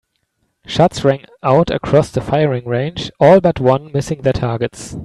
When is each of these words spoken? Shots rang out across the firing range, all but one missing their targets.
Shots 0.65 1.03
rang 1.05 1.25
out 1.43 1.69
across 1.69 2.09
the 2.09 2.21
firing 2.21 2.65
range, 2.65 3.11
all 3.19 3.39
but 3.39 3.59
one 3.59 3.91
missing 3.91 4.23
their 4.23 4.33
targets. 4.33 4.97